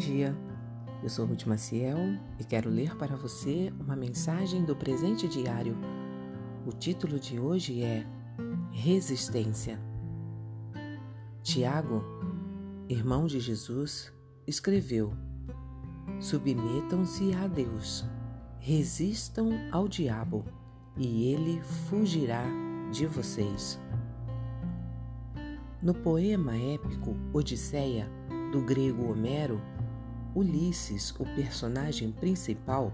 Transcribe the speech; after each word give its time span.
dia. 0.00 0.34
Eu 1.02 1.10
sou 1.10 1.26
Ruth 1.26 1.44
Maciel 1.44 1.98
e 2.38 2.44
quero 2.44 2.70
ler 2.70 2.96
para 2.96 3.16
você 3.16 3.70
uma 3.78 3.94
mensagem 3.94 4.64
do 4.64 4.74
presente 4.74 5.28
diário. 5.28 5.76
O 6.66 6.72
título 6.72 7.20
de 7.20 7.38
hoje 7.38 7.82
é 7.82 8.06
Resistência. 8.72 9.78
Tiago, 11.42 12.02
irmão 12.88 13.26
de 13.26 13.38
Jesus, 13.40 14.10
escreveu: 14.46 15.12
Submetam-se 16.18 17.34
a 17.34 17.46
Deus, 17.46 18.04
resistam 18.58 19.50
ao 19.70 19.86
diabo, 19.86 20.46
e 20.96 21.30
ele 21.30 21.60
fugirá 21.88 22.44
de 22.90 23.06
vocês. 23.06 23.78
No 25.82 25.92
poema 25.92 26.56
épico 26.56 27.14
Odisseia, 27.34 28.10
do 28.50 28.62
grego 28.62 29.10
Homero, 29.10 29.60
Ulisses, 30.34 31.10
o 31.18 31.24
personagem 31.34 32.12
principal, 32.12 32.92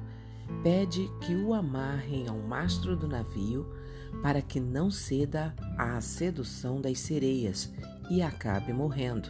pede 0.62 1.10
que 1.20 1.34
o 1.34 1.52
amarrem 1.52 2.28
ao 2.28 2.38
mastro 2.38 2.96
do 2.96 3.08
navio 3.08 3.66
para 4.22 4.40
que 4.40 4.60
não 4.60 4.90
ceda 4.90 5.54
à 5.76 6.00
sedução 6.00 6.80
das 6.80 7.00
sereias 7.00 7.72
e 8.10 8.22
acabe 8.22 8.72
morrendo. 8.72 9.28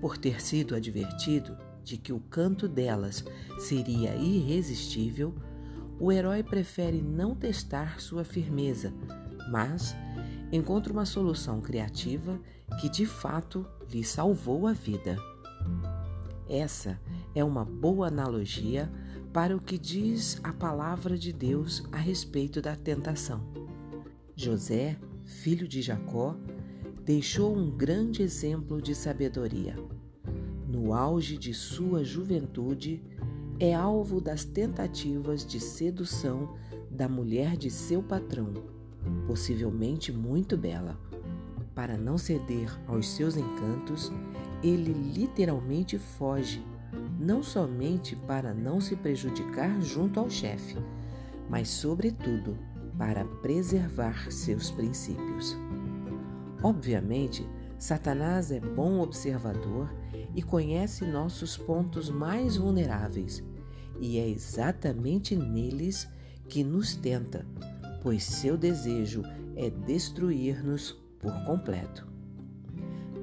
Por 0.00 0.16
ter 0.16 0.40
sido 0.40 0.74
advertido 0.74 1.56
de 1.84 1.96
que 1.96 2.12
o 2.12 2.20
canto 2.20 2.66
delas 2.68 3.24
seria 3.58 4.14
irresistível, 4.16 5.34
o 5.98 6.10
herói 6.10 6.42
prefere 6.42 7.02
não 7.02 7.34
testar 7.34 8.00
sua 8.00 8.24
firmeza, 8.24 8.92
mas 9.50 9.94
encontra 10.50 10.92
uma 10.92 11.04
solução 11.04 11.60
criativa 11.60 12.40
que 12.80 12.88
de 12.88 13.04
fato 13.04 13.66
lhe 13.90 14.02
salvou 14.02 14.66
a 14.66 14.72
vida. 14.72 15.16
Essa 16.50 17.00
é 17.32 17.44
uma 17.44 17.64
boa 17.64 18.08
analogia 18.08 18.90
para 19.32 19.56
o 19.56 19.60
que 19.60 19.78
diz 19.78 20.40
a 20.42 20.52
palavra 20.52 21.16
de 21.16 21.32
Deus 21.32 21.84
a 21.92 21.96
respeito 21.96 22.60
da 22.60 22.74
tentação. 22.74 23.40
José, 24.34 24.98
filho 25.24 25.68
de 25.68 25.80
Jacó, 25.80 26.34
deixou 27.04 27.56
um 27.56 27.70
grande 27.70 28.24
exemplo 28.24 28.82
de 28.82 28.96
sabedoria. 28.96 29.76
No 30.66 30.92
auge 30.92 31.38
de 31.38 31.54
sua 31.54 32.02
juventude, 32.02 33.00
é 33.60 33.72
alvo 33.72 34.20
das 34.20 34.44
tentativas 34.44 35.46
de 35.46 35.60
sedução 35.60 36.56
da 36.90 37.08
mulher 37.08 37.56
de 37.56 37.70
seu 37.70 38.02
patrão, 38.02 38.52
possivelmente 39.24 40.10
muito 40.10 40.56
bela. 40.56 40.98
Para 41.76 41.96
não 41.96 42.18
ceder 42.18 42.76
aos 42.88 43.08
seus 43.08 43.36
encantos, 43.36 44.10
ele 44.62 44.92
literalmente 44.92 45.98
foge, 45.98 46.64
não 47.18 47.42
somente 47.42 48.14
para 48.16 48.52
não 48.52 48.80
se 48.80 48.96
prejudicar 48.96 49.80
junto 49.80 50.20
ao 50.20 50.28
chefe, 50.28 50.76
mas, 51.48 51.68
sobretudo, 51.68 52.56
para 52.98 53.24
preservar 53.24 54.30
seus 54.30 54.70
princípios. 54.70 55.56
Obviamente, 56.62 57.48
Satanás 57.78 58.52
é 58.52 58.60
bom 58.60 59.00
observador 59.00 59.90
e 60.34 60.42
conhece 60.42 61.06
nossos 61.06 61.56
pontos 61.56 62.10
mais 62.10 62.56
vulneráveis, 62.56 63.42
e 63.98 64.18
é 64.18 64.28
exatamente 64.28 65.34
neles 65.34 66.08
que 66.48 66.62
nos 66.62 66.94
tenta, 66.94 67.46
pois 68.02 68.24
seu 68.24 68.56
desejo 68.56 69.22
é 69.56 69.70
destruir-nos 69.70 70.92
por 71.18 71.32
completo. 71.44 72.09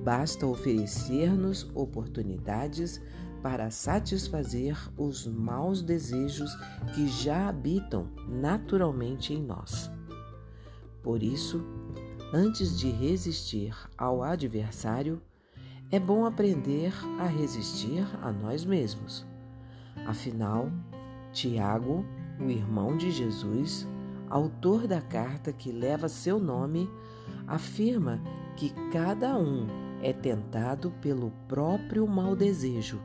Basta 0.07 0.47
oferecer-nos 0.47 1.69
oportunidades 1.75 3.01
para 3.43 3.69
satisfazer 3.69 4.77
os 4.97 5.27
maus 5.27 5.81
desejos 5.81 6.49
que 6.95 7.09
já 7.09 7.49
habitam 7.49 8.07
naturalmente 8.25 9.33
em 9.33 9.43
nós. 9.43 9.91
Por 11.03 11.21
isso, 11.21 11.61
antes 12.33 12.79
de 12.79 12.89
resistir 12.89 13.75
ao 13.97 14.23
adversário, 14.23 15.21
é 15.91 15.99
bom 15.99 16.25
aprender 16.25 16.93
a 17.19 17.25
resistir 17.25 18.07
a 18.21 18.31
nós 18.31 18.63
mesmos. 18.63 19.27
Afinal, 20.05 20.71
Tiago, 21.33 22.05
o 22.39 22.49
irmão 22.49 22.95
de 22.95 23.11
Jesus, 23.11 23.85
autor 24.29 24.87
da 24.87 25.01
carta 25.01 25.51
que 25.51 25.69
leva 25.69 26.07
seu 26.07 26.39
nome, 26.39 26.89
afirma 27.45 28.21
que 28.55 28.69
cada 28.89 29.37
um 29.37 29.86
é 30.01 30.13
tentado 30.13 30.91
pelo 31.01 31.31
próprio 31.47 32.07
mau 32.07 32.35
desejo 32.35 33.01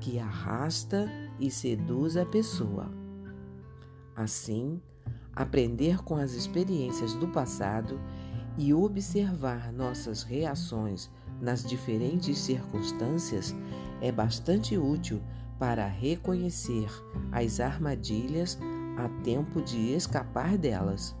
que 0.00 0.18
arrasta 0.18 1.08
e 1.38 1.50
seduz 1.50 2.16
a 2.16 2.26
pessoa. 2.26 2.90
Assim, 4.16 4.80
aprender 5.34 6.02
com 6.02 6.16
as 6.16 6.32
experiências 6.32 7.14
do 7.14 7.28
passado 7.28 8.00
e 8.58 8.74
observar 8.74 9.72
nossas 9.72 10.22
reações 10.22 11.10
nas 11.40 11.64
diferentes 11.64 12.38
circunstâncias 12.38 13.54
é 14.00 14.12
bastante 14.12 14.76
útil 14.76 15.22
para 15.58 15.86
reconhecer 15.86 16.88
as 17.30 17.60
armadilhas 17.60 18.58
a 18.96 19.08
tempo 19.22 19.62
de 19.62 19.92
escapar 19.92 20.58
delas. 20.58 21.16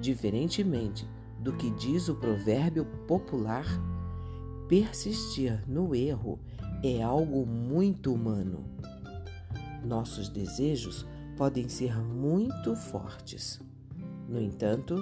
Diferentemente 0.00 1.08
do 1.38 1.52
que 1.52 1.70
diz 1.70 2.08
o 2.08 2.16
provérbio 2.16 2.84
popular, 3.06 3.64
persistir 4.68 5.64
no 5.66 5.94
erro 5.94 6.38
é 6.84 7.02
algo 7.02 7.46
muito 7.46 8.12
humano. 8.12 8.64
Nossos 9.82 10.28
desejos 10.28 11.06
podem 11.36 11.68
ser 11.68 11.96
muito 11.96 12.76
fortes. 12.76 13.60
No 14.28 14.38
entanto, 14.40 14.96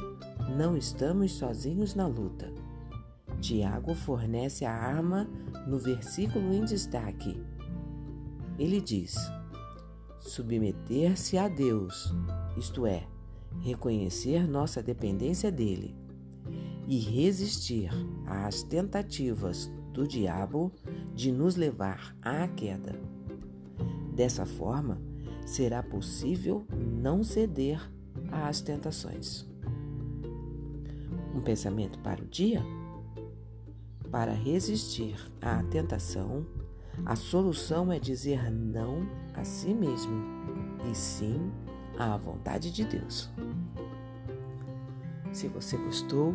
não 0.57 0.77
estamos 0.77 1.33
sozinhos 1.33 1.95
na 1.95 2.07
luta. 2.07 2.53
Tiago 3.41 3.95
fornece 3.95 4.65
a 4.65 4.73
arma 4.73 5.29
no 5.67 5.79
versículo 5.79 6.55
em 6.55 6.65
destaque. 6.65 7.43
Ele 8.59 8.81
diz: 8.81 9.17
submeter-se 10.21 11.37
a 11.37 11.49
Deus, 11.49 12.15
isto 12.57 12.87
é, 12.87 13.07
reconhecer 13.61 14.47
nossa 14.47 14.81
dependência 14.81 15.51
dele 15.51 16.06
e 16.87 16.99
resistir 16.99 17.91
às 18.27 18.63
tentativas 18.63 19.71
do 19.93 20.07
diabo 20.07 20.73
de 21.15 21.33
nos 21.33 21.57
levar 21.57 22.15
à 22.23 22.47
queda. 22.49 22.99
Dessa 24.15 24.47
forma, 24.47 25.01
será 25.45 25.83
possível 25.83 26.67
não 26.71 27.23
ceder 27.23 27.81
às 28.31 28.61
tentações. 28.61 29.47
Um 31.35 31.41
pensamento 31.41 31.99
para 31.99 32.23
o 32.23 32.27
dia? 32.27 32.63
Para 34.11 34.33
resistir 34.33 35.17
à 35.41 35.63
tentação, 35.65 36.47
a 37.05 37.15
solução 37.15 37.93
é 37.93 37.99
dizer 37.99 38.51
não 38.51 39.07
a 39.35 39.45
si 39.45 39.75
mesmo 39.75 40.25
e 40.91 40.95
sim 40.95 41.51
à 41.99 42.17
vontade 42.17 42.71
de 42.71 42.85
Deus. 42.85 43.31
Se 45.33 45.49
você 45.49 45.77
gostou, 45.77 46.35